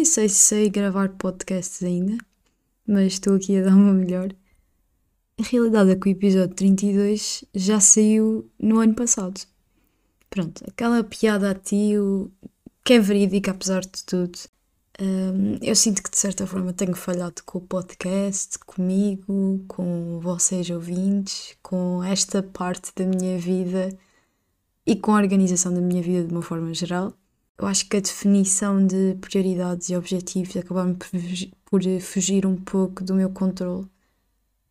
[0.00, 2.16] Nem sei se sei gravar podcasts ainda,
[2.86, 4.34] mas estou aqui a dar uma melhor.
[5.38, 9.38] A realidade é que o episódio 32 já saiu no ano passado.
[10.30, 12.32] Pronto, aquela piada a tio
[12.82, 14.38] que é verídica apesar de tudo.
[14.98, 20.70] Um, eu sinto que de certa forma tenho falhado com o podcast, comigo, com vocês
[20.70, 23.90] ouvintes, com esta parte da minha vida
[24.86, 27.12] e com a organização da minha vida de uma forma geral.
[27.60, 31.08] Eu acho que a definição de prioridades e objetivos acabaram por,
[31.66, 33.86] por fugir um pouco do meu controle.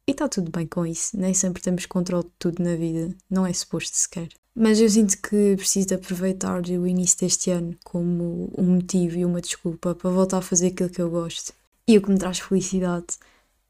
[0.08, 3.46] E está tudo bem com isso, nem sempre temos controle de tudo na vida, não
[3.46, 4.30] é suposto sequer.
[4.56, 9.24] Mas eu sinto que preciso de aproveitar o início deste ano como um motivo e
[9.24, 11.54] uma desculpa para voltar a fazer aquilo que eu gosto
[11.88, 13.06] e o que me traz felicidade.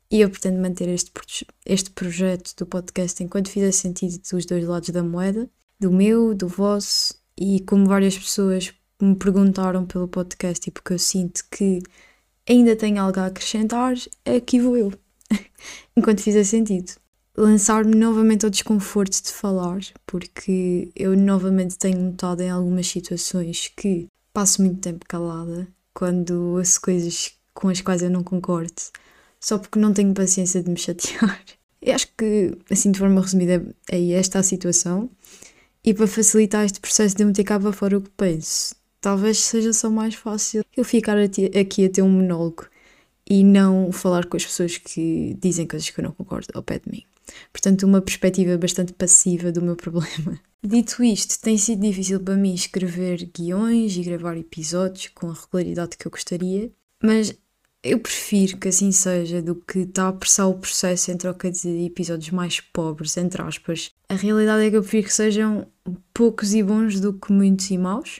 [0.10, 1.12] E eu pretendo manter este,
[1.66, 6.48] este projeto do podcast enquanto fizer sentido dos dois lados da moeda, do meu, do
[6.48, 11.82] vosso, e como várias pessoas me perguntaram pelo podcast e porque eu sinto que
[12.48, 14.94] ainda tenho algo a acrescentar, aqui vou eu,
[15.96, 16.94] enquanto fizer sentido
[17.40, 24.08] lançar-me novamente ao desconforto de falar, porque eu novamente tenho notado em algumas situações que
[24.34, 28.74] passo muito tempo calada quando ouço coisas com as quais eu não concordo,
[29.40, 31.42] só porque não tenho paciência de me chatear.
[31.82, 35.10] Eu acho que, assim, de forma resumida, é esta a situação.
[35.82, 39.74] E para facilitar este processo de meter cá para fora o que penso, talvez seja
[39.74, 42.68] só mais fácil eu ficar aqui a ter um monólogo
[43.30, 46.80] e não falar com as pessoas que dizem coisas que eu não concordo ao pé
[46.80, 47.04] de mim.
[47.54, 50.40] Portanto, uma perspectiva bastante passiva do meu problema.
[50.64, 55.96] Dito isto, tem sido difícil para mim escrever guiões e gravar episódios com a regularidade
[55.96, 57.34] que eu gostaria, mas
[57.82, 61.86] eu prefiro que assim seja do que estar a apressar o processo em troca de
[61.86, 63.92] episódios mais pobres, entre aspas.
[64.10, 65.66] A realidade é que eu prefiro que sejam
[66.14, 68.20] poucos e bons do que muitos e maus.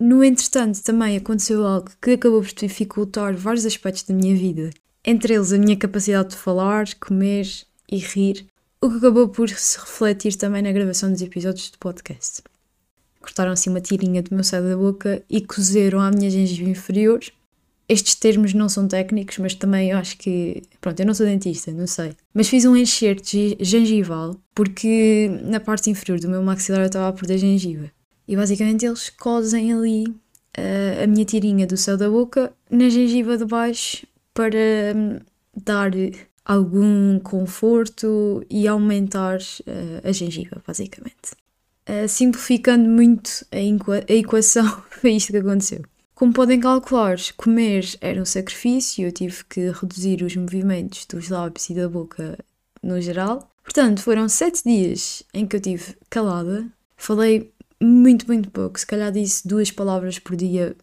[0.00, 4.70] No entretanto, também aconteceu algo que acabou por dificultar vários aspectos da minha vida.
[5.04, 7.46] Entre eles, a minha capacidade de falar, comer
[7.86, 8.46] e rir,
[8.80, 12.42] o que acabou por se refletir também na gravação dos episódios do podcast.
[13.20, 17.20] Cortaram assim uma tirinha do meu céu da boca e cozeram a minha gengiva inferior.
[17.86, 20.62] Estes termos não são técnicos, mas também eu acho que.
[20.80, 22.12] Pronto, eu não sou dentista, não sei.
[22.32, 27.12] Mas fiz um enxerto gengival porque na parte inferior do meu maxilar eu estava a
[27.12, 27.90] perder gengiva.
[28.30, 33.36] E basicamente eles cozem ali uh, a minha tirinha do céu da boca na gengiva
[33.36, 34.56] de baixo para
[34.94, 35.18] um,
[35.52, 35.90] dar
[36.44, 41.32] algum conforto e aumentar uh, a gengiva, basicamente.
[41.88, 45.82] Uh, simplificando muito a, a equação, foi isto que aconteceu.
[46.14, 51.68] Como podem calcular, comer era um sacrifício, eu tive que reduzir os movimentos dos lábios
[51.68, 52.38] e da boca
[52.80, 53.50] no geral.
[53.64, 56.64] Portanto, foram sete dias em que eu tive calada,
[56.96, 57.50] falei
[57.82, 60.76] muito, muito pouco, se calhar disse duas palavras por dia,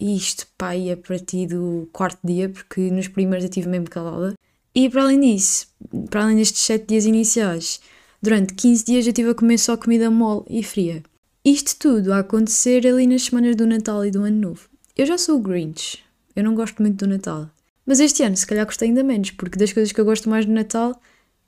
[0.00, 4.34] isto pá, ia para ti do quarto dia, porque nos primeiros eu tive mesmo calada.
[4.74, 5.68] E para além disso,
[6.10, 7.80] para além destes 7 dias iniciais,
[8.20, 11.02] durante 15 dias eu estive a comer só comida mole e fria.
[11.44, 14.68] Isto tudo a acontecer ali nas semanas do Natal e do Ano Novo.
[14.96, 16.02] Eu já sou o Grinch,
[16.34, 17.50] eu não gosto muito do Natal.
[17.86, 20.46] Mas este ano, se calhar, gostei ainda menos, porque das coisas que eu gosto mais
[20.46, 20.98] do Natal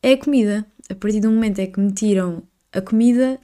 [0.03, 0.67] é a comida.
[0.89, 2.43] A partir do momento em que me tiram
[2.73, 3.41] a comida,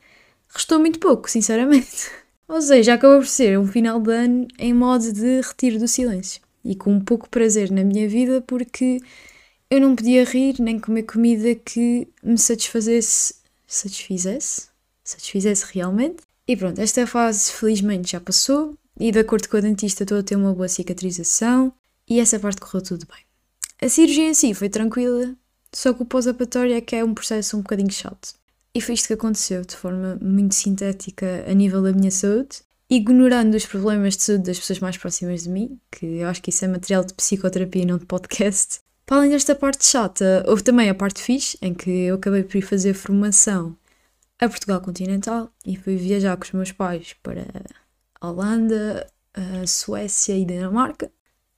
[0.53, 2.11] restou muito pouco, sinceramente.
[2.49, 6.41] Ou seja, acabou por ser um final de ano em modo de retiro do silêncio.
[6.65, 9.01] E com um pouco prazer na minha vida, porque
[9.71, 13.35] eu não podia rir nem comer comida que me satisfazesse,
[13.67, 14.69] satisfizesse,
[15.03, 16.23] satisfizesse realmente.
[16.47, 20.23] E pronto, esta fase felizmente já passou e de acordo com a dentista estou a
[20.23, 21.73] ter uma boa cicatrização
[22.09, 23.25] e essa parte correu tudo bem.
[23.81, 25.35] A cirurgia em si foi tranquila,
[25.73, 28.35] só que o pós-operatório é que é um processo um bocadinho chato.
[28.75, 33.55] E foi isto que aconteceu de forma muito sintética a nível da minha saúde, ignorando
[33.55, 36.65] os problemas de saúde das pessoas mais próximas de mim, que eu acho que isso
[36.65, 38.81] é material de psicoterapia e não de podcast.
[39.05, 42.57] Para além desta parte chata, houve também a parte fixe, em que eu acabei por
[42.57, 43.77] ir fazer formação
[44.39, 47.47] a Portugal continental e fui viajar com os meus pais para
[48.21, 51.11] a Holanda, a Suécia e Dinamarca.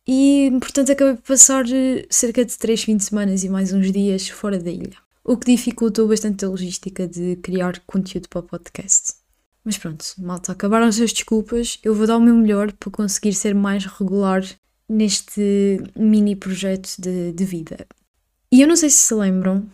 [0.06, 1.64] E, portanto, acabei por passar
[2.10, 4.96] cerca de 3 fins de semana e mais uns dias fora da ilha.
[5.24, 9.14] O que dificultou bastante a logística de criar conteúdo para o podcast.
[9.64, 11.78] Mas pronto, malta, acabaram as desculpas.
[11.82, 14.44] Eu vou dar o meu melhor para conseguir ser mais regular
[14.86, 17.86] neste mini projeto de, de vida.
[18.52, 19.66] E eu não sei se se lembram,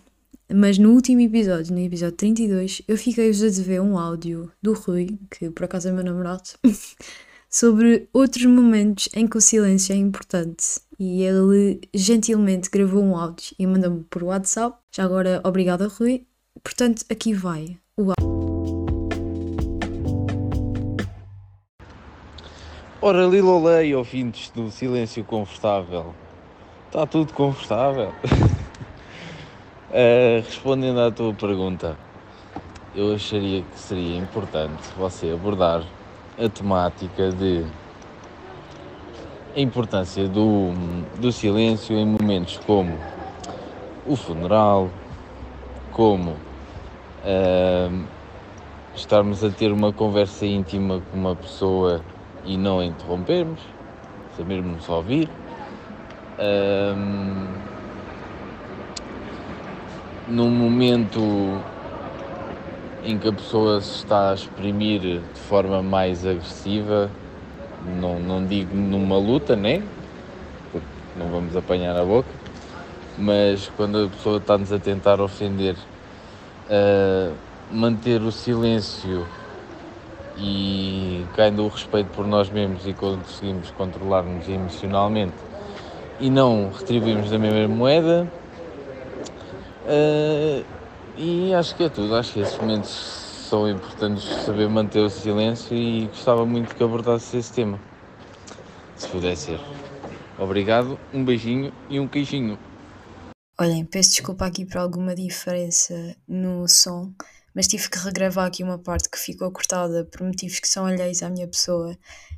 [0.53, 5.19] mas no último episódio, no episódio 32, eu fiquei-vos a dever um áudio do Rui,
[5.31, 6.49] que por acaso é meu namorado,
[7.51, 10.81] sobre outros momentos em que o silêncio é importante.
[10.99, 14.79] E ele gentilmente gravou um áudio e mandou-me por WhatsApp.
[14.95, 16.27] Já agora, obrigada, Rui.
[16.63, 18.31] Portanto, aqui vai o áudio.
[23.03, 26.15] Ora, Lilolei, ouvintes do Silêncio Confortável.
[26.87, 28.13] Está tudo confortável?
[29.91, 31.97] uh, respondendo à tua pergunta,
[32.95, 35.83] eu acharia que seria importante você abordar
[36.43, 37.65] a temática de
[39.55, 40.71] a importância do,
[41.19, 42.97] do silêncio em momentos como
[44.07, 44.89] o funeral,
[45.93, 48.05] como uh,
[48.95, 52.01] estarmos a ter uma conversa íntima com uma pessoa
[52.45, 53.61] e não interrompermos,
[54.37, 55.29] sabermos ouvir.
[56.39, 57.49] Um,
[60.29, 61.21] num momento
[63.05, 67.11] em que a pessoa se está a exprimir de forma mais agressiva,
[67.99, 69.83] não, não digo numa luta, né?
[70.71, 70.87] Porque
[71.17, 72.29] não vamos apanhar a boca,
[73.17, 75.77] mas quando a pessoa está-nos a tentar ofender,
[76.69, 77.35] uh,
[77.71, 79.27] manter o silêncio
[80.37, 85.35] e caindo o respeito por nós mesmos e conseguimos controlar-nos emocionalmente
[86.19, 88.27] e não retribuirmos da mesma moeda.
[89.87, 90.80] Uh,
[91.21, 95.77] e acho que é tudo, acho que esses momentos são importantes saber manter o silêncio
[95.77, 97.79] e gostava muito que abordasse esse tema,
[98.97, 99.61] se puder ser.
[100.39, 102.59] Obrigado, um beijinho e um queijinho.
[103.61, 107.13] Olhem, peço desculpa aqui por alguma diferença no som
[107.55, 111.23] mas tive que regravar aqui uma parte que ficou cortada por motivos que são alheios
[111.23, 111.97] à minha pessoa.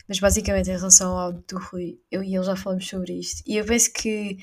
[0.08, 3.42] Mas basicamente, em relação ao áudio do Rui, eu e ele já falamos sobre isto.
[3.46, 4.38] E eu penso que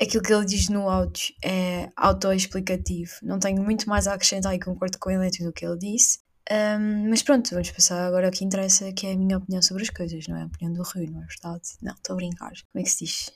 [0.00, 3.12] aquilo que ele diz no áudio é autoexplicativo.
[3.22, 5.78] Não tenho muito mais a acrescentar e concordo com ele em tudo o que ele
[5.78, 6.18] disse.
[6.50, 9.82] Um, mas pronto, vamos passar agora ao que interessa, que é a minha opinião sobre
[9.82, 11.68] as coisas, não é a opinião do Rui, não é verdade?
[11.80, 12.52] Não, estou a brincar.
[12.70, 13.30] Como é que se diz?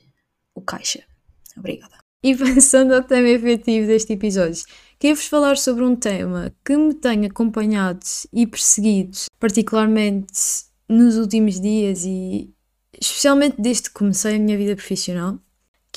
[0.54, 1.02] O caixa.
[1.56, 1.96] Obrigada.
[2.22, 4.62] E passando ao tema efetivo deste episódio,
[4.98, 12.04] quero-vos falar sobre um tema que me tem acompanhado e perseguido, particularmente nos últimos dias
[12.04, 12.52] e
[13.00, 15.38] especialmente desde que comecei a minha vida profissional,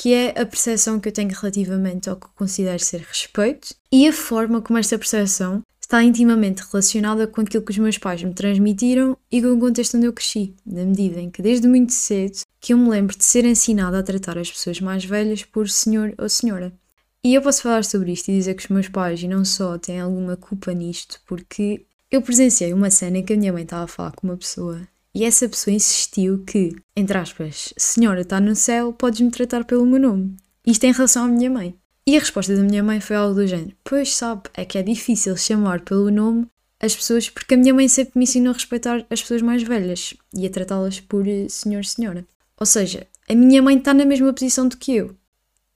[0.01, 4.12] que é a percepção que eu tenho relativamente ao que considero ser respeito e a
[4.12, 9.15] forma como esta percepção está intimamente relacionada com aquilo que os meus pais me transmitiram
[9.31, 12.74] e com o contexto onde eu cresci, na medida em que desde muito cedo que
[12.74, 16.27] eu me lembro de ser ensinada a tratar as pessoas mais velhas por senhor ou
[16.27, 16.74] senhora.
[17.24, 19.77] E eu posso falar sobre isto e dizer que os meus pais, e não só,
[19.77, 23.83] têm alguma culpa nisto, porque eu presenciei uma cena em que a minha mãe estava
[23.83, 24.81] a falar com uma pessoa
[25.13, 30.00] e essa pessoa insistiu que, entre aspas, senhora está no céu, podes-me tratar pelo meu
[30.00, 30.36] nome.
[30.66, 31.75] Isto em relação à minha mãe.
[32.06, 34.84] E a resposta da minha mãe foi algo do género: Pois sabe, é que é
[34.84, 36.48] difícil chamar pelo nome
[36.80, 40.16] as pessoas porque a minha mãe sempre me ensinou a respeitar as pessoas mais velhas
[40.34, 42.25] e a tratá-las por eh, senhor, senhora.
[42.60, 45.16] Ou seja, a minha mãe está na mesma posição do que eu.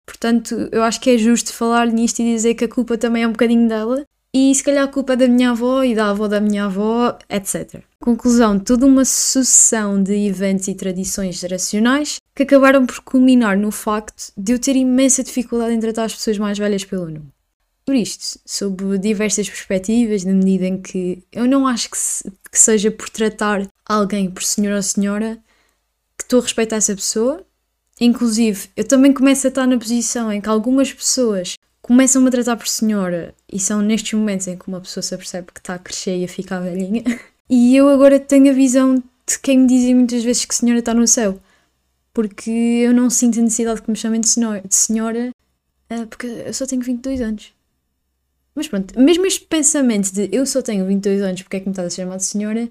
[0.06, 3.28] Portanto, eu acho que é justo falar nisto e dizer que a culpa também é
[3.28, 6.26] um bocadinho dela e se calhar a culpa é da minha avó e da avó
[6.26, 7.80] da minha avó, etc.
[8.00, 14.32] Conclusão, toda uma sucessão de eventos e tradições geracionais que acabaram por culminar no facto
[14.36, 17.32] de eu ter imensa dificuldade em tratar as pessoas mais velhas pelo nome.
[17.86, 22.58] Por isto, sob diversas perspectivas, na medida em que eu não acho que, se, que
[22.58, 25.38] seja por tratar alguém por senhor ou senhora
[26.18, 27.44] que estou a respeitar essa pessoa.
[28.00, 32.56] Inclusive, eu também começo a estar na posição em que algumas pessoas começam-me a tratar
[32.56, 35.78] por senhora e são nestes momentos em que uma pessoa se apercebe que está a
[35.78, 37.04] crescer e a ficar velhinha.
[37.46, 40.94] E eu agora tenho a visão de quem me dizia muitas vezes que senhora está
[40.94, 41.38] no céu.
[42.10, 45.30] Porque eu não sinto a necessidade que me chamem de senhora, de senhora
[45.92, 47.52] uh, porque eu só tenho 22 anos.
[48.54, 51.72] Mas pronto, mesmo este pensamento de eu só tenho 22 anos, porque é que me
[51.72, 52.66] estás a chamar de senhora,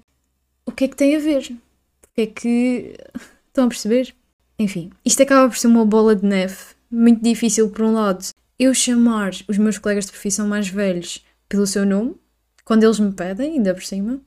[0.66, 1.56] o que é que tem a ver?
[2.02, 2.96] Porque é que.
[3.46, 4.12] Estão a perceber?
[4.58, 6.56] Enfim, isto acaba por ser uma bola de neve,
[6.90, 8.26] muito difícil por um lado,
[8.58, 12.16] eu chamar os meus colegas de profissão mais velhos pelo seu nome,
[12.64, 14.20] quando eles me pedem, ainda por cima,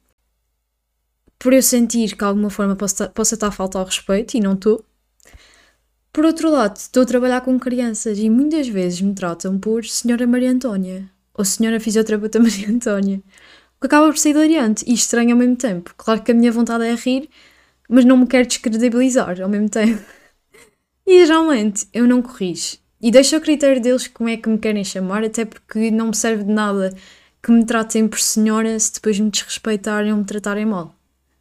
[1.40, 4.54] por eu sentir que de alguma forma possa, estar a faltar ao respeito e não
[4.54, 4.84] estou.
[6.12, 10.26] Por outro lado, estou a trabalhar com crianças e muitas vezes me tratam por Senhora
[10.26, 15.32] Maria Antónia ou Senhora Fisioterapeuta Maria Antónia, o que acaba por ser hilariante e estranho
[15.32, 15.94] ao mesmo tempo.
[15.96, 17.30] Claro que a minha vontade é rir,
[17.88, 20.04] mas não me quero descredibilizar ao mesmo tempo.
[21.10, 24.84] E geralmente eu não corrijo e deixo ao critério deles como é que me querem
[24.84, 26.96] chamar, até porque não me serve de nada
[27.42, 30.96] que me tratem por senhora se depois me desrespeitarem ou me tratarem mal.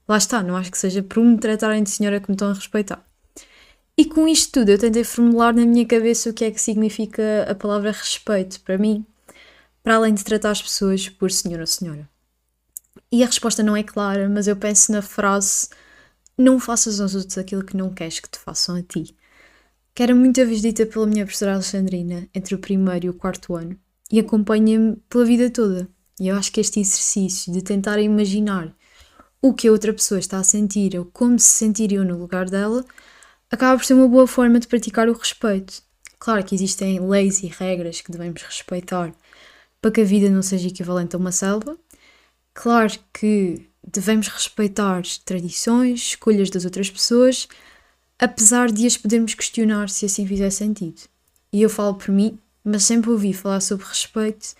[0.07, 2.53] Lá está, não acho que seja por me tratarem de senhora que me estão a
[2.53, 3.05] respeitar.
[3.97, 7.47] E com isto tudo, eu tentei formular na minha cabeça o que é que significa
[7.51, 9.05] a palavra respeito para mim,
[9.83, 12.07] para além de tratar as pessoas por senhor ou senhora.
[13.11, 15.71] E a resposta não é clara, mas eu penso na frase:
[16.37, 19.17] Não faças aos outros aquilo que não queres que te façam a ti
[19.97, 23.55] que era muita vez dita pela minha professora Alexandrina entre o primeiro e o quarto
[23.55, 23.79] ano
[24.13, 25.89] e acompanha-me pela vida toda.
[26.21, 28.77] E eu acho que este exercício de tentar imaginar
[29.41, 32.85] o que a outra pessoa está a sentir ou como se sentiriam no lugar dela,
[33.51, 35.83] acaba por ser uma boa forma de praticar o respeito.
[36.19, 39.15] Claro que existem leis e regras que devemos respeitar
[39.81, 41.75] para que a vida não seja equivalente a uma selva.
[42.53, 47.49] Claro que devemos respeitar tradições, escolhas das outras pessoas,
[48.19, 51.03] apesar de as podermos questionar se assim fizer sentido.
[51.53, 54.55] E eu falo por mim, mas sempre ouvi falar sobre respeito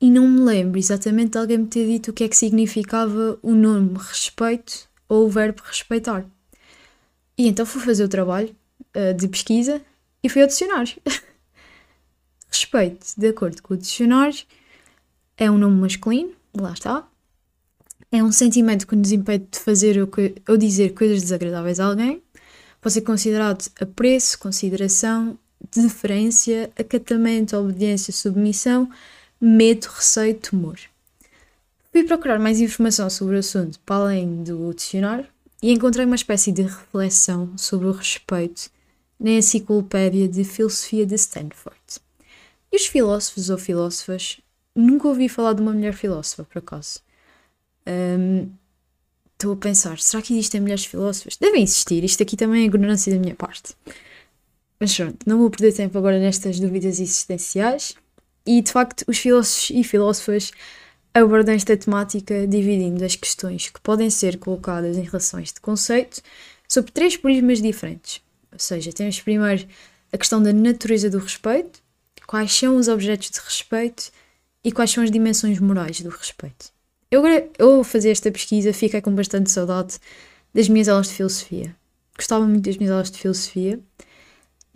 [0.00, 3.38] e não me lembro exatamente de alguém me ter dito o que é que significava
[3.42, 6.24] o nome respeito ou o verbo respeitar.
[7.36, 8.54] E então fui fazer o trabalho
[8.96, 9.82] uh, de pesquisa
[10.22, 10.96] e fui ao dicionário.
[12.50, 14.44] respeito, de acordo com o dicionário,
[15.36, 17.06] é um nome masculino, lá está.
[18.12, 20.08] É um sentimento que nos impede de fazer ou,
[20.48, 22.22] ou dizer coisas desagradáveis a alguém.
[22.80, 25.38] Pode ser considerado apreço, consideração,
[25.74, 28.90] deferência, acatamento, obediência, submissão,
[29.40, 30.78] medo, receio, temor.
[31.92, 35.26] Fui procurar mais informação sobre o assunto para além do dicionário
[35.62, 38.70] e encontrei uma espécie de reflexão sobre o respeito
[39.18, 41.78] na Enciclopédia de Filosofia de Stanford.
[42.72, 44.40] E os filósofos ou filósofas,
[44.74, 47.00] nunca ouvi falar de uma mulher filósofa, por acaso.
[49.40, 51.34] Estou a pensar, será que existem mulheres filósofas?
[51.38, 53.74] Devem existir, isto aqui também é ignorância da minha parte.
[54.78, 57.94] Mas pronto, não vou perder tempo agora nestas dúvidas existenciais.
[58.44, 60.52] E de facto, os filósofos e filósofas
[61.14, 66.20] abordam esta temática dividindo as questões que podem ser colocadas em relações de conceito
[66.68, 68.20] sobre três prismas diferentes.
[68.52, 69.66] Ou seja, temos primeiro
[70.12, 71.80] a questão da natureza do respeito,
[72.26, 74.12] quais são os objetos de respeito
[74.62, 76.78] e quais são as dimensões morais do respeito.
[77.10, 77.22] Eu,
[77.58, 79.98] eu ao fazer esta pesquisa fiquei com bastante saudade
[80.54, 81.76] das minhas aulas de filosofia.
[82.16, 83.80] Gostava muito das minhas aulas de filosofia.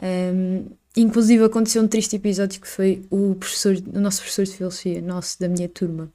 [0.02, 5.02] Um, Inclusive aconteceu um triste episódio que foi o professor, o nosso professor de filosofia,
[5.02, 6.08] nosso da minha turma,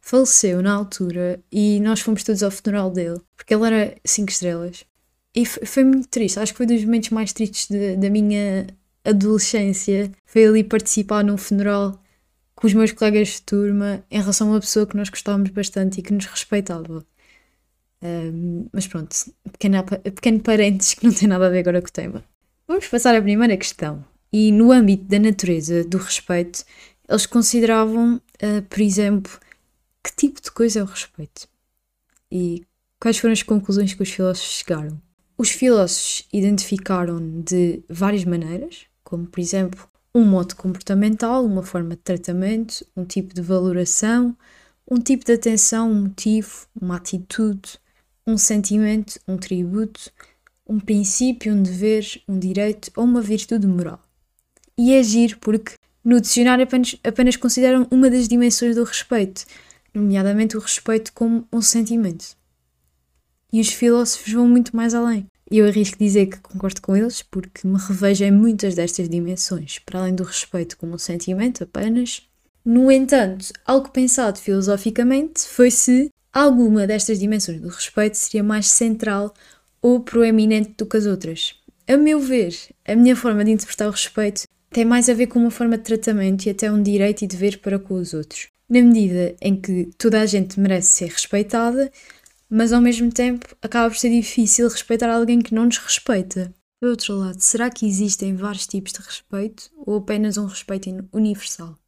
[0.00, 4.84] faleceu na altura e nós fomos todos ao funeral dele, porque ele era 5 estrelas.
[5.34, 8.68] E foi, foi, muito triste, acho que foi dos momentos mais tristes de, da minha
[9.04, 10.12] adolescência.
[10.24, 12.00] Foi ali participar num funeral
[12.60, 15.98] com os meus colegas de turma em relação a uma pessoa que nós gostávamos bastante
[15.98, 17.04] e que nos respeitava.
[18.02, 19.16] Um, mas pronto,
[19.50, 22.22] pequeno, pequeno parênteses que não tem nada a ver agora com o tema.
[22.68, 24.04] Vamos passar à primeira questão.
[24.30, 26.64] E no âmbito da natureza, do respeito,
[27.08, 29.32] eles consideravam, uh, por exemplo,
[30.04, 31.48] que tipo de coisa é o respeito?
[32.30, 32.62] E
[33.00, 35.00] quais foram as conclusões que os filósofos chegaram?
[35.36, 42.02] Os filósofos identificaram de várias maneiras, como por exemplo um modo comportamental, uma forma de
[42.02, 44.36] tratamento, um tipo de valoração,
[44.90, 47.78] um tipo de atenção, um motivo, uma atitude,
[48.26, 50.10] um sentimento, um tributo,
[50.66, 54.00] um princípio, um dever, um direito ou uma virtude moral.
[54.76, 55.74] E é giro porque
[56.04, 59.44] no dicionário apenas, apenas consideram uma das dimensões do respeito,
[59.94, 62.36] nomeadamente o respeito como um sentimento.
[63.52, 65.26] E os filósofos vão muito mais além.
[65.50, 69.80] E eu arrisco dizer que concordo com eles porque me revejo em muitas destas dimensões,
[69.80, 72.22] para além do respeito como um sentimento apenas.
[72.64, 79.34] No entanto, algo pensado filosoficamente foi se alguma destas dimensões do respeito seria mais central
[79.82, 81.54] ou proeminente do que as outras.
[81.88, 82.54] A meu ver,
[82.86, 85.82] a minha forma de interpretar o respeito tem mais a ver com uma forma de
[85.82, 88.46] tratamento e até um direito e dever para com os outros.
[88.68, 91.90] Na medida em que toda a gente merece ser respeitada,
[92.50, 96.52] mas ao mesmo tempo acaba por ser difícil respeitar alguém que não nos respeita.
[96.80, 101.78] Por outro lado, será que existem vários tipos de respeito ou apenas um respeito universal?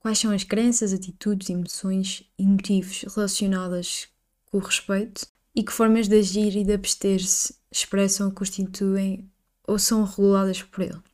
[0.00, 4.08] Quais são as crenças, atitudes, emoções e motivos relacionadas
[4.46, 5.26] com o respeito?
[5.54, 9.30] E que formas de agir e de abster-se expressam, constituem
[9.66, 11.09] ou são reguladas por ele?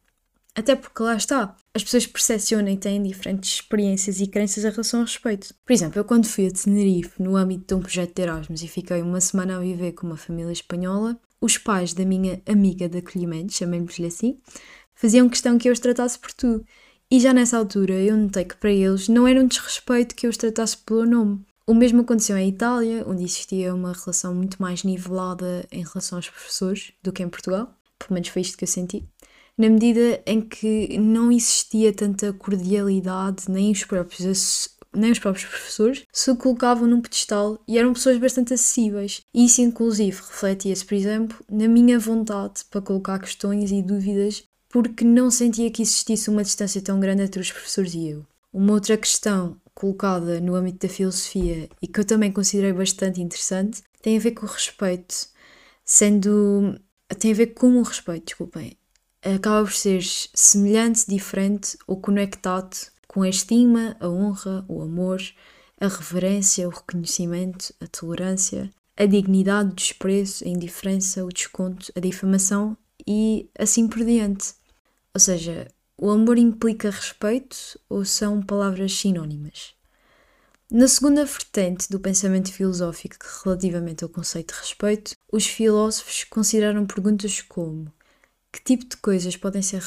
[0.56, 5.00] Até porque lá está, as pessoas percepcionam e têm diferentes experiências e crenças em relação
[5.00, 5.54] ao respeito.
[5.62, 8.68] Por exemplo, eu quando fui a Tenerife no âmbito de um projeto de Erasmus e
[8.68, 12.96] fiquei uma semana a viver com uma família espanhola, os pais da minha amiga de
[12.96, 14.40] acolhimento, chamemos-lhe assim,
[14.94, 16.64] faziam questão que eu os tratasse por tu.
[17.10, 20.30] E já nessa altura eu notei que para eles não era um desrespeito que eu
[20.30, 21.44] os tratasse pelo nome.
[21.66, 26.30] O mesmo aconteceu em Itália, onde existia uma relação muito mais nivelada em relação aos
[26.30, 27.74] professores do que em Portugal.
[27.98, 29.06] Pelo menos foi isto que eu senti
[29.58, 36.04] na medida em que não existia tanta cordialidade, nem os próprios nem os próprios professores
[36.10, 39.20] se colocavam num pedestal e eram pessoas bastante acessíveis.
[39.34, 45.30] Isso, inclusive, refletia-se, por exemplo, na minha vontade para colocar questões e dúvidas, porque não
[45.30, 48.26] sentia que existisse uma distância tão grande entre os professores e eu.
[48.52, 53.82] Uma outra questão colocada no âmbito da filosofia e que eu também considerei bastante interessante
[54.00, 55.14] tem a ver com o respeito,
[55.84, 56.80] sendo.
[57.18, 58.76] tem a ver com o respeito, desculpem
[59.34, 65.20] acaba por ser semelhante, diferente ou conectado com a estima, a honra, o amor,
[65.80, 72.00] a reverência, o reconhecimento, a tolerância, a dignidade, o desprezo, a indiferença, o desconto, a
[72.00, 74.54] difamação e assim por diante.
[75.14, 75.68] Ou seja,
[75.98, 77.56] o amor implica respeito
[77.88, 79.74] ou são palavras sinónimas?
[80.70, 87.40] Na segunda vertente do pensamento filosófico relativamente ao conceito de respeito, os filósofos consideraram perguntas
[87.40, 87.92] como
[88.56, 89.82] que tipo de coisas podem ser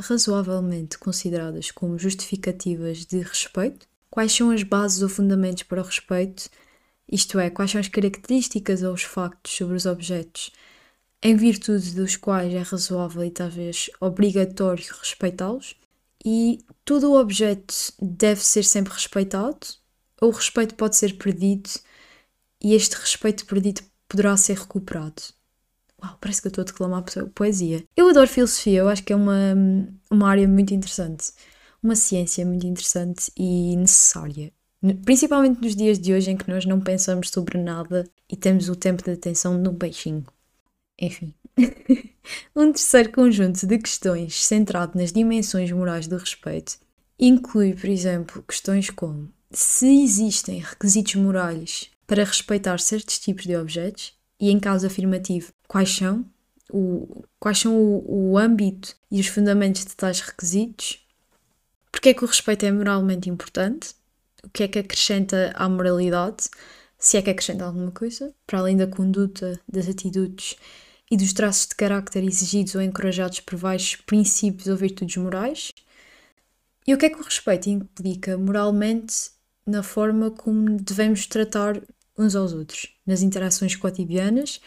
[0.00, 3.86] razoavelmente consideradas como justificativas de respeito?
[4.08, 6.48] Quais são as bases ou fundamentos para o respeito?
[7.10, 10.52] Isto é, quais são as características ou os factos sobre os objetos
[11.22, 15.74] em virtude dos quais é razoável e talvez obrigatório respeitá-los?
[16.24, 19.66] E todo o objeto deve ser sempre respeitado?
[20.20, 21.70] ou o respeito pode ser perdido
[22.62, 25.22] e este respeito perdido poderá ser recuperado.
[26.02, 27.84] Uau, parece que eu estou a declamar poesia.
[27.96, 29.54] Eu adoro filosofia, eu acho que é uma,
[30.10, 31.32] uma área muito interessante,
[31.82, 34.52] uma ciência muito interessante e necessária.
[35.04, 38.76] Principalmente nos dias de hoje em que nós não pensamos sobre nada e temos o
[38.76, 40.24] tempo de atenção num peixinho.
[41.00, 41.34] Enfim.
[42.54, 46.78] um terceiro conjunto de questões centrado nas dimensões morais do respeito
[47.18, 54.14] inclui, por exemplo, questões como se existem requisitos morais para respeitar certos tipos de objetos,
[54.38, 56.24] e em caso afirmativo, quais são,
[56.70, 61.04] o, quais são o, o âmbito e os fundamentos de tais requisitos,
[61.90, 63.94] porque é que o respeito é moralmente importante,
[64.44, 66.48] o que é que acrescenta à moralidade,
[66.98, 70.56] se é que acrescenta alguma coisa, para além da conduta, das atitudes
[71.10, 75.72] e dos traços de carácter exigidos ou encorajados por vários princípios ou virtudes morais,
[76.86, 79.30] e o que é que o respeito implica moralmente
[79.66, 81.80] na forma como devemos tratar
[82.16, 84.60] uns aos outros, nas interações cotidianas,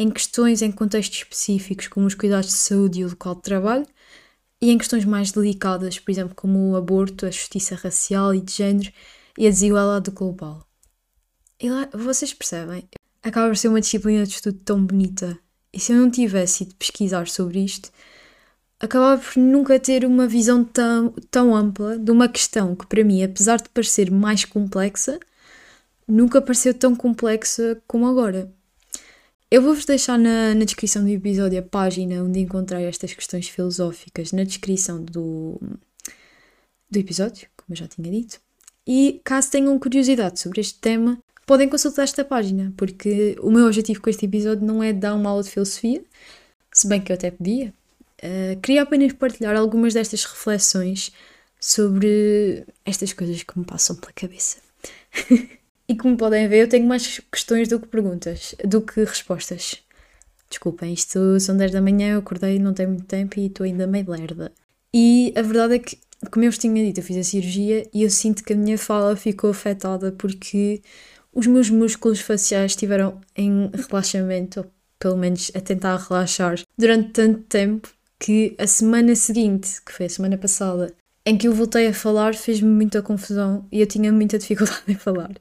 [0.00, 3.86] em questões em contextos específicos, como os cuidados de saúde e o local de trabalho,
[4.58, 8.50] e em questões mais delicadas, por exemplo, como o aborto, a justiça racial e de
[8.50, 8.90] género
[9.36, 10.66] e a desigualdade global.
[11.60, 12.88] E lá, vocês percebem?
[13.22, 15.38] Acaba por ser uma disciplina de estudo tão bonita.
[15.70, 17.90] E se eu não tivesse ido pesquisar sobre isto,
[18.80, 23.22] acabava por nunca ter uma visão tão, tão ampla de uma questão que, para mim,
[23.22, 25.20] apesar de parecer mais complexa,
[26.08, 28.50] nunca pareceu tão complexa como agora.
[29.50, 34.32] Eu vou-vos deixar na, na descrição do episódio a página onde encontrei estas questões filosóficas
[34.32, 35.60] na descrição do,
[36.88, 38.40] do episódio, como eu já tinha dito.
[38.86, 44.00] E caso tenham curiosidade sobre este tema, podem consultar esta página, porque o meu objetivo
[44.00, 46.02] com este episódio não é dar uma aula de filosofia,
[46.72, 47.74] se bem que eu até podia,
[48.22, 51.10] Uh, queria apenas partilhar algumas destas reflexões
[51.58, 54.58] sobre estas coisas que me passam pela cabeça.
[55.90, 59.82] e como podem ver, eu tenho mais questões do que perguntas, do que respostas.
[60.48, 63.88] Desculpem, isto são 10 da manhã, eu acordei, não tenho muito tempo e estou ainda
[63.88, 64.52] meio lerda.
[64.94, 65.98] E a verdade é que,
[66.30, 68.78] como eu vos tinha dito, eu fiz a cirurgia e eu sinto que a minha
[68.78, 70.80] fala ficou afetada porque
[71.34, 77.40] os meus músculos faciais estiveram em relaxamento, ou pelo menos a tentar relaxar, durante tanto
[77.48, 80.94] tempo que a semana seguinte, que foi a semana passada,
[81.26, 84.94] em que eu voltei a falar, fez-me muita confusão e eu tinha muita dificuldade em
[84.94, 85.32] falar.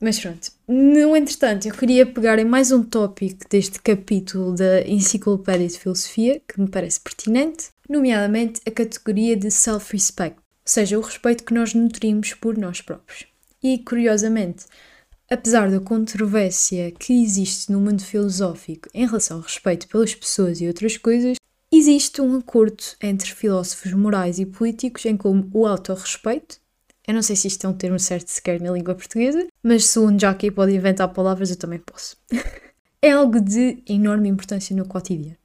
[0.00, 0.52] Mas pronto.
[0.66, 6.40] No entretanto, eu queria pegar em mais um tópico deste capítulo da Enciclopédia de Filosofia,
[6.46, 11.74] que me parece pertinente, nomeadamente a categoria de self-respect, ou seja, o respeito que nós
[11.74, 13.26] nutrimos por nós próprios.
[13.60, 14.66] E, curiosamente,
[15.28, 20.68] apesar da controvérsia que existe no mundo filosófico em relação ao respeito pelas pessoas e
[20.68, 21.38] outras coisas,
[21.70, 26.58] Existe um acordo entre filósofos morais e políticos em como o autorrespeito,
[27.08, 29.98] eu não sei se isto é um termo certo sequer na língua portuguesa, mas se
[29.98, 32.18] o Njaki pode inventar palavras, eu também posso.
[33.00, 35.38] é algo de enorme importância no cotidiano.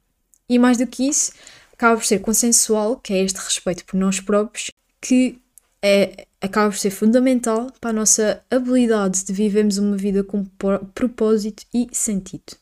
[0.46, 1.32] E mais do que isso,
[1.72, 5.38] acaba por ser consensual, que é este respeito por nós próprios, que
[5.82, 10.44] é, acaba por ser fundamental para a nossa habilidade de vivermos uma vida com
[10.94, 12.58] propósito e sentido.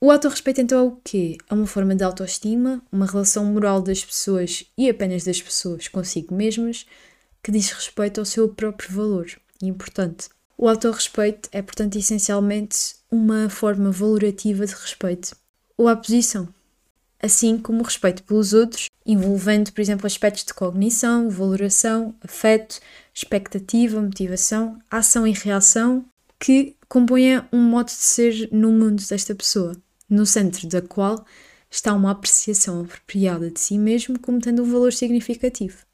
[0.00, 1.36] O autorrespeito então é o quê?
[1.50, 6.34] É uma forma de autoestima, uma relação moral das pessoas e apenas das pessoas consigo
[6.34, 6.86] mesmas
[7.46, 9.30] que diz respeito ao seu próprio valor
[9.62, 10.28] e importante.
[10.58, 15.36] O autorrespeito é, portanto, essencialmente uma forma valorativa de respeito
[15.78, 16.48] ou a posição,
[17.22, 22.80] assim como o respeito pelos outros, envolvendo, por exemplo, aspectos de cognição, valoração, afeto,
[23.14, 26.04] expectativa, motivação, ação e reação
[26.40, 29.76] que compõem um modo de ser no mundo desta pessoa
[30.10, 31.24] no centro da qual
[31.70, 35.86] está uma apreciação apropriada de si mesmo como tendo um valor significativo.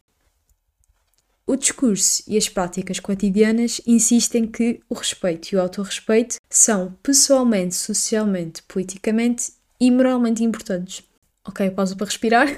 [1.53, 7.75] O discurso e as práticas cotidianas insistem que o respeito e o autorrespeito são pessoalmente,
[7.75, 11.05] socialmente, politicamente e moralmente importantes.
[11.47, 12.49] Ok, pausa para respirar.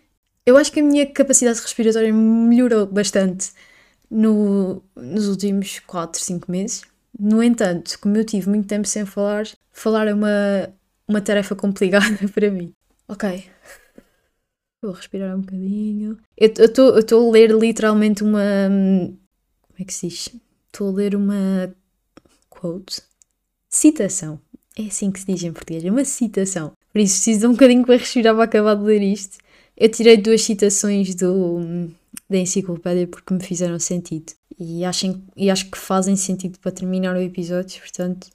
[0.46, 3.52] Eu acho que a minha capacidade respiratória melhorou bastante
[4.10, 6.84] no, nos últimos 4, 5 meses.
[7.20, 10.72] No entanto, como eu tive muito tempo sem falar, falar é uma,
[11.06, 12.72] uma tarefa complicada para mim.
[13.06, 13.44] Ok.
[14.82, 16.18] Vou respirar um bocadinho.
[16.36, 16.52] Eu
[17.00, 18.68] estou a ler literalmente uma.
[18.68, 20.28] Como é que se diz?
[20.66, 21.74] Estou a ler uma.
[22.48, 23.02] Quote?
[23.68, 24.40] Citação.
[24.78, 26.72] É assim que se diz em português, é uma citação.
[26.92, 29.38] Por isso preciso de um bocadinho para respirar para acabar de ler isto.
[29.76, 31.88] Eu tirei duas citações do,
[32.30, 34.32] da enciclopédia porque me fizeram sentido.
[34.58, 38.28] E, achem, e acho que fazem sentido para terminar o episódio, portanto,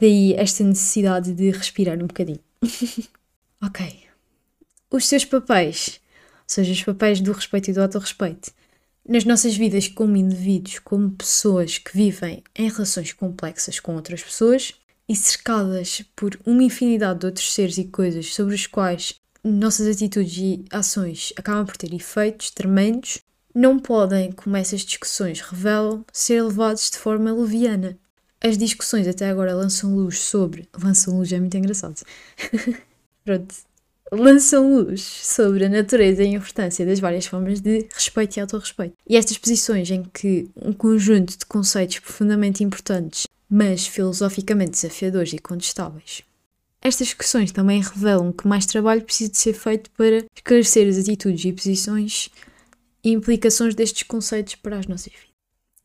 [0.00, 2.40] daí esta necessidade de respirar um bocadinho.
[3.62, 4.07] ok.
[4.90, 6.00] Os seus papéis,
[6.34, 8.50] ou seja, os papéis do respeito e do autorrespeito,
[9.06, 14.74] nas nossas vidas como indivíduos, como pessoas que vivem em relações complexas com outras pessoas
[15.08, 20.36] e cercadas por uma infinidade de outros seres e coisas sobre os quais nossas atitudes
[20.36, 23.18] e ações acabam por ter efeitos tremendos,
[23.54, 27.98] não podem, como essas discussões revelam, ser levados de forma leviana.
[28.40, 30.68] As discussões até agora lançam luz sobre.
[30.80, 32.02] Lançam luz é muito engraçado.
[33.24, 33.67] Pronto.
[34.10, 38.96] Lançam luz sobre a natureza e a importância das várias formas de respeito e autorrespeito.
[39.06, 45.38] E estas posições em que um conjunto de conceitos profundamente importantes, mas filosoficamente desafiadores e
[45.38, 46.22] contestáveis,
[46.80, 51.44] estas questões também revelam que mais trabalho precisa de ser feito para esclarecer as atitudes
[51.44, 52.30] e posições
[53.04, 55.28] e implicações destes conceitos para as nossas vidas.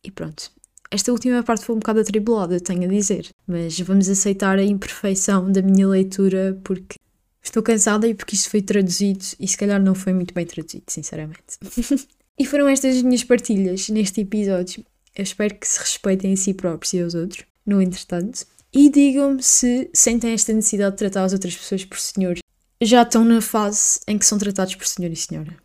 [0.03, 0.51] E pronto.
[0.91, 5.51] Esta última parte foi um bocado atribulada, tenho a dizer, mas vamos aceitar a imperfeição
[5.51, 6.97] da minha leitura porque
[7.43, 10.85] estou cansada e porque isto foi traduzido e se calhar não foi muito bem traduzido,
[10.87, 11.57] sinceramente.
[12.39, 14.85] e foram estas as minhas partilhas neste episódio.
[15.15, 18.45] Eu espero que se respeitem a si próprios e aos outros, no entretanto.
[18.71, 22.37] E digam-me se sentem esta necessidade de tratar as outras pessoas por senhor.
[22.81, 25.55] Já estão na fase em que são tratados por senhor e senhora.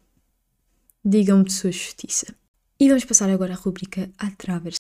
[1.03, 2.27] Digam-me de sua justiça.
[2.79, 4.77] E vamos passar agora à rubrica Atravers.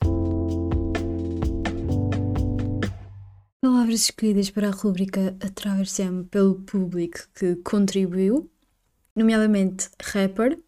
[3.60, 8.48] Palavras escolhidas para a rubrica Atravessem pelo público que contribuiu,
[9.16, 10.60] nomeadamente rapper.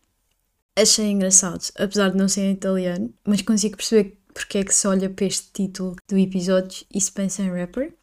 [0.77, 5.09] Achei engraçado, apesar de não ser italiano, mas consigo perceber porque é que se olha
[5.09, 7.95] para este título do episódio e se pensa em rapper.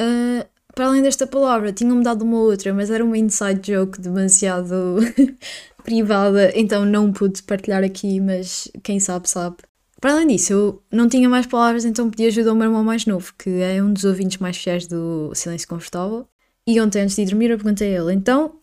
[0.00, 5.00] Uh, para além desta palavra, tinham-me dado uma outra, mas era uma inside joke demasiado
[5.84, 9.67] privada, então não pude partilhar aqui, mas quem sabe, sabe.
[10.00, 13.04] Para além disso, eu não tinha mais palavras, então pedi ajuda ao meu irmão mais
[13.04, 16.26] novo, que é um dos ouvintes mais fiéis do Silêncio Confortável.
[16.66, 18.54] E ontem, antes de dormir, eu perguntei a ele: então,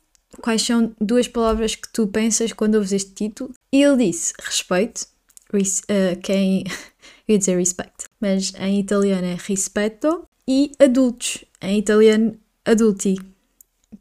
[0.42, 3.52] quais são duas palavras que tu pensas quando ouves este título?
[3.72, 5.08] E ele disse: respeito
[5.54, 6.64] uh, quem.
[7.28, 13.16] eu ia dizer respect, mas em italiano é rispetto e adultos, em italiano adulti.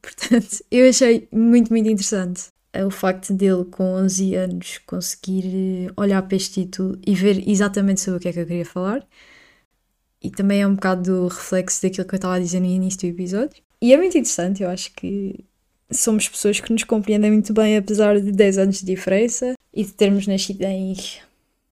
[0.01, 6.23] Portanto, eu achei muito, muito interessante o facto dele, com 11 anos, conseguir eh, olhar
[6.23, 9.07] para este título e ver exatamente sobre o que é que eu queria falar.
[10.23, 13.01] E também é um bocado do reflexo daquilo que eu estava a dizer no início
[13.01, 13.63] do episódio.
[13.81, 15.45] E é muito interessante, eu acho que
[15.93, 19.93] somos pessoas que nos compreendem muito bem, apesar de 10 anos de diferença e de
[19.93, 20.97] termos nascido em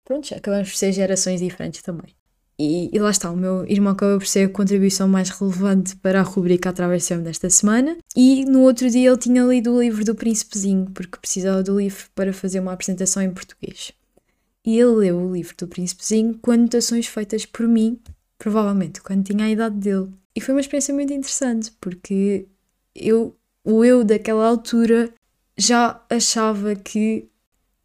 [0.04, 2.14] pronto, acabamos por ser gerações diferentes também.
[2.64, 6.20] E, e, lá está, o meu irmão acabou por ser a contribuição mais relevante para
[6.20, 7.98] a rubrica Atravessão desta semana.
[8.16, 12.06] E no outro dia ele tinha lido o livro do Príncipezinho, porque precisava do livro
[12.14, 13.92] para fazer uma apresentação em português.
[14.64, 18.00] E ele leu o livro do Príncipezinho com anotações feitas por mim,
[18.38, 20.10] provavelmente quando tinha a idade dele.
[20.36, 22.46] E foi uma experiência muito interessante, porque
[22.94, 25.12] eu, o eu daquela altura,
[25.58, 27.28] já achava que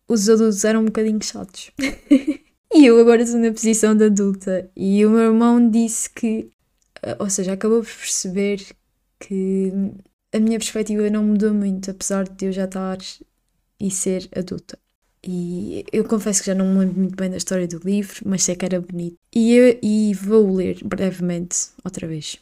[0.06, 1.70] os adultos eram um bocadinho chatos.
[2.72, 4.70] e eu agora estou na posição de adulta.
[4.76, 6.50] E o meu irmão disse que,
[7.02, 8.64] eh, ou seja, acabou por perceber
[9.18, 9.72] que
[10.32, 12.98] a minha perspectiva não mudou muito, apesar de eu já estar
[13.80, 14.78] e ser adulta.
[15.24, 18.44] E eu confesso que já não me lembro muito bem da história do livro, mas
[18.44, 19.16] sei que era bonito.
[19.34, 22.38] E, eu, e vou ler brevemente outra vez.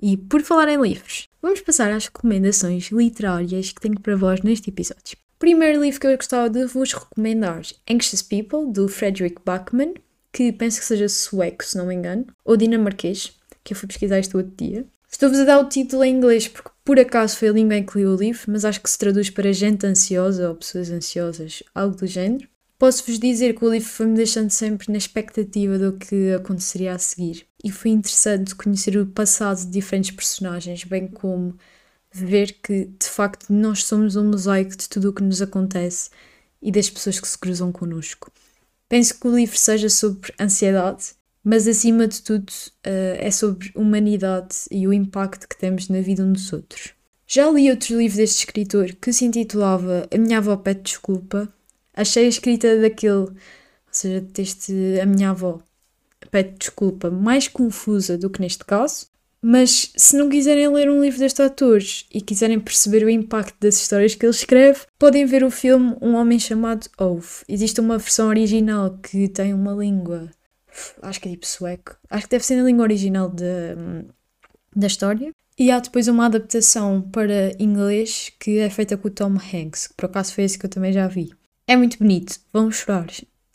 [0.00, 4.70] E por falar em livros, vamos passar às recomendações literárias que tenho para vós neste
[4.70, 5.16] episódio.
[5.38, 9.92] Primeiro livro que eu gostava de vos recomendar, Anxious People, do Frederick Bachmann,
[10.32, 14.18] que penso que seja sueco, se não me engano, ou dinamarquês, que eu fui pesquisar
[14.18, 14.86] este outro dia.
[15.10, 17.98] Estou-vos a dar o título em inglês porque por acaso foi a língua em que
[17.98, 21.96] li o livro, mas acho que se traduz para gente ansiosa ou pessoas ansiosas, algo
[21.96, 22.48] do género.
[22.78, 27.46] Posso-vos dizer que o livro foi-me deixando sempre na expectativa do que aconteceria a seguir.
[27.64, 31.56] E foi interessante conhecer o passado de diferentes personagens, bem como
[32.24, 36.10] ver que de facto nós somos um mosaico de tudo o que nos acontece
[36.62, 38.30] e das pessoas que se cruzam connosco.
[38.88, 44.56] Penso que o livro seja sobre ansiedade, mas acima de tudo uh, é sobre humanidade
[44.70, 46.94] e o impacto que temos na vida uns dos outros.
[47.26, 51.52] Já li outro livro deste escritor que se intitulava A Minha Avó Pede Desculpa.
[51.94, 53.32] Achei a escrita daquele
[53.96, 55.60] seja, de texto a minha avó.
[56.30, 59.06] Peço desculpa, mais confusa do que neste caso,
[59.42, 61.80] mas se não quiserem ler um livro deste autor
[62.12, 66.14] e quiserem perceber o impacto das histórias que ele escreve, podem ver o filme Um
[66.14, 67.44] Homem Chamado Ove.
[67.48, 70.30] Existe uma versão original que tem uma língua,
[71.02, 73.44] acho que é tipo sueco, acho que deve ser na língua original de,
[74.74, 75.30] da história.
[75.58, 79.94] E há depois uma adaptação para inglês que é feita com o Tom Hanks, que
[79.94, 81.30] por acaso foi esse que eu também já vi.
[81.66, 83.06] É muito bonito, vão chorar.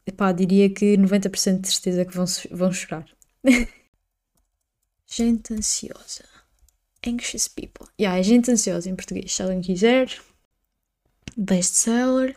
[0.06, 3.06] Epá, diria que 90% de certeza que vão, vão chorar.
[5.13, 6.24] Gente ansiosa.
[7.06, 7.86] Anxious people.
[8.00, 9.34] Yeah, é gente ansiosa em português.
[9.34, 10.10] Se alguém quiser.
[11.36, 12.34] Best seller.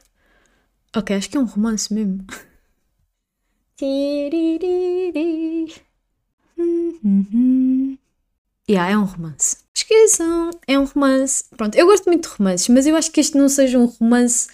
[0.96, 2.26] Ok, acho que é um romance mesmo.
[8.68, 9.58] yeah, é um romance.
[9.72, 11.44] Esqueçam, é um romance.
[11.56, 14.48] Pronto, eu gosto muito de romances, mas eu acho que este não seja um romance.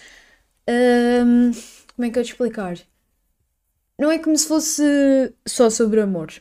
[0.69, 1.51] Um,
[1.95, 2.77] como é que eu te explicar?
[3.97, 6.31] Não é como se fosse só sobre amor.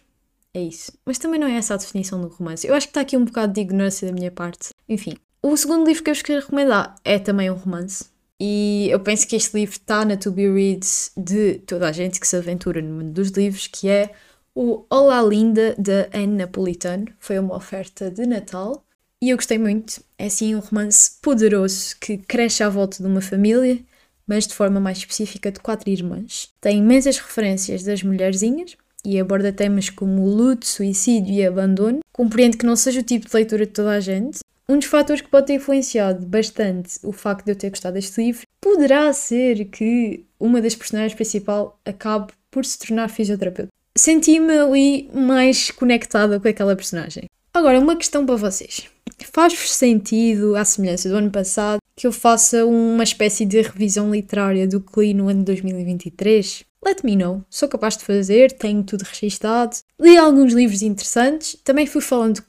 [0.54, 0.92] É isso.
[1.04, 2.66] Mas também não é essa a definição do romance.
[2.66, 4.70] Eu acho que está aqui um bocado de ignorância da minha parte.
[4.88, 5.14] Enfim.
[5.42, 8.06] O segundo livro que eu vos quero recomendar é também um romance.
[8.38, 10.86] E eu penso que este livro está na To Be Read
[11.16, 14.12] de toda a gente que se aventura no mundo dos livros, que é
[14.54, 17.06] o Olá Linda, da Anne Napolitano.
[17.18, 18.84] Foi uma oferta de Natal.
[19.22, 20.02] E eu gostei muito.
[20.18, 23.78] É assim um romance poderoso que cresce à volta de uma família,
[24.26, 26.48] mas de forma mais específica de quatro irmãs.
[26.60, 32.66] Tem imensas referências das mulherzinhas, e aborda temas como luto, suicídio e abandono, compreende que
[32.66, 34.40] não seja o tipo de leitura de toda a gente.
[34.68, 38.22] Um dos fatores que pode ter influenciado bastante o facto de eu ter gostado deste
[38.22, 43.72] livro poderá ser que uma das personagens principal acabe por se tornar fisioterapeuta.
[43.96, 47.24] Senti-me ali mais conectada com aquela personagem.
[47.52, 48.88] Agora, uma questão para vocês.
[49.32, 54.66] Faz-vos sentido, à semelhança do ano passado, que eu faça uma espécie de revisão literária
[54.66, 56.64] do que li no ano de 2023?
[56.84, 57.44] Let me know.
[57.50, 59.76] Sou capaz de fazer, tenho tudo registado.
[60.00, 62.42] Li alguns livros interessantes, também fui falando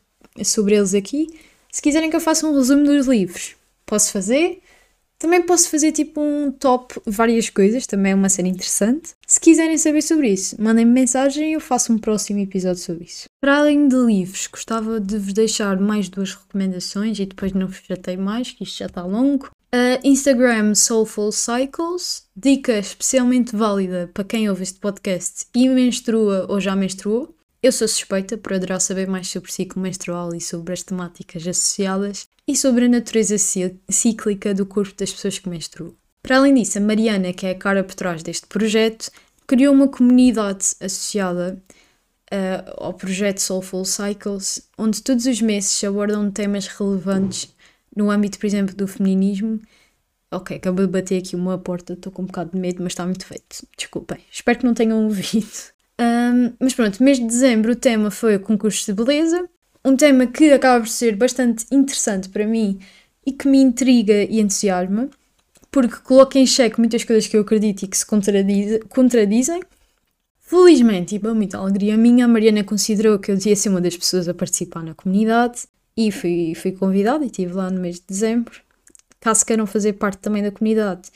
[0.43, 1.27] sobre eles aqui.
[1.71, 4.61] Se quiserem que eu faça um resumo dos livros, posso fazer.
[5.21, 9.11] Também posso fazer tipo um top várias coisas, também é uma cena interessante.
[9.27, 13.25] Se quiserem saber sobre isso, mandem-me mensagem e eu faço um próximo episódio sobre isso.
[13.39, 17.83] Para além de livros, gostava de vos deixar mais duas recomendações e depois não vos
[17.87, 19.51] chatei mais, que isto já está longo.
[19.73, 26.59] Uh, Instagram Soulful Cycles, dica especialmente válida para quem ouve este podcast e menstrua ou
[26.59, 27.33] já menstruou.
[27.63, 31.47] Eu sou suspeita por adorar saber mais sobre o ciclo menstrual e sobre as temáticas
[31.47, 33.37] associadas e sobre a natureza
[33.89, 35.95] cíclica do corpo das pessoas que menstruam.
[36.21, 39.09] Para além disso, a Mariana, que é a cara por trás deste projeto,
[39.47, 41.63] criou uma comunidade associada
[42.29, 47.55] uh, ao projeto Soulful Cycles, onde todos os meses se abordam temas relevantes
[47.95, 49.59] no âmbito, por exemplo, do feminismo,
[50.31, 53.05] ok, acabei de bater aqui uma porta, estou com um bocado de medo, mas está
[53.05, 53.67] muito feito.
[53.77, 54.19] Desculpem.
[54.31, 55.47] Espero que não tenham ouvido.
[55.99, 59.47] Um, mas pronto, mês de dezembro o tema foi o concurso de beleza.
[59.83, 62.79] Um tema que acaba por ser bastante interessante para mim
[63.25, 65.09] e que me intriga e entusiasma,
[65.69, 69.61] porque coloca em xeque muitas coisas que eu acredito e que se contradiz, contradizem.
[70.39, 73.95] Felizmente, e para muita alegria minha, a Mariana considerou que eu devia ser uma das
[73.95, 75.63] pessoas a participar na comunidade
[76.07, 78.59] e fui, fui convidada e estive lá no mês de dezembro.
[79.19, 81.09] Caso queiram fazer parte também da comunidade,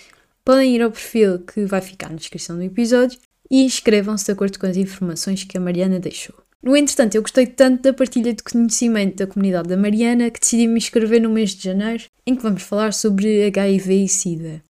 [0.43, 3.19] podem ir ao perfil que vai ficar na descrição do episódio
[3.50, 6.36] e inscrevam-se de acordo com as informações que a Mariana deixou.
[6.62, 10.67] No entretanto, eu gostei tanto da partilha de conhecimento da comunidade da Mariana que decidi
[10.67, 14.63] me inscrever no mês de janeiro, em que vamos falar sobre HIV e SIDA.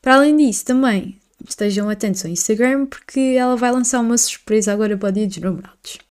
[0.00, 4.96] Para além disso, também estejam atentos ao Instagram porque ela vai lançar uma surpresa agora
[4.96, 6.07] para o Dia dos Namorados.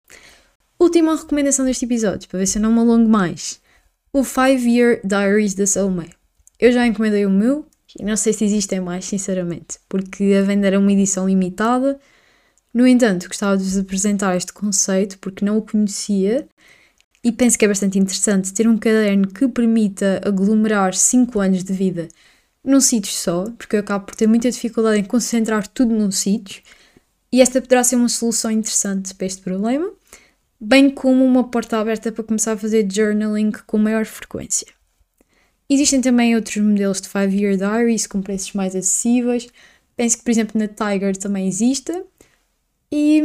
[0.80, 3.60] Última recomendação deste episódio, para ver se eu não me alongo mais.
[4.12, 6.08] O 5 Year Diaries da Salome.
[6.56, 7.66] Eu já encomendei o meu
[7.98, 11.98] e não sei se existem mais, sinceramente, porque a venda era uma edição limitada.
[12.72, 16.46] No entanto, gostava de vos apresentar este conceito porque não o conhecia
[17.24, 21.72] e penso que é bastante interessante ter um caderno que permita aglomerar 5 anos de
[21.72, 22.06] vida
[22.62, 26.62] num sítio só, porque eu acabo por ter muita dificuldade em concentrar tudo num sítio
[27.32, 29.92] e esta poderá ser uma solução interessante para este problema
[30.60, 34.66] bem como uma porta aberta para começar a fazer journaling com maior frequência.
[35.70, 39.48] Existem também outros modelos de 5-year diaries com preços mais acessíveis.
[39.96, 42.04] Penso que, por exemplo, na Tiger também exista.
[42.90, 43.22] E,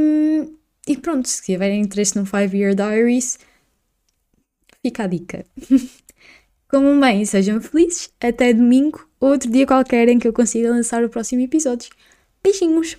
[0.87, 3.39] e pronto, se tiverem interesse no 5-year diaries,
[4.81, 5.45] fica a dica.
[6.67, 8.09] Como bem, sejam felizes.
[8.19, 11.89] Até domingo ou outro dia qualquer em que eu consiga lançar o próximo episódio.
[12.43, 12.97] Beijinhos!